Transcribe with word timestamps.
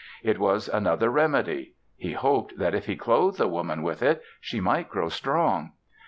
It 0.23 0.39
was 0.39 0.67
another 0.67 1.11
remedy; 1.11 1.75
he 1.95 2.13
hoped 2.13 2.57
that 2.57 2.73
if 2.73 2.87
he 2.87 2.95
clothed 2.95 3.37
the 3.37 3.47
Woman 3.47 3.83
with 3.83 4.01
it, 4.01 4.23
she 4.39 4.59
might 4.59 4.89
grow 4.89 5.09
strong. 5.09 5.73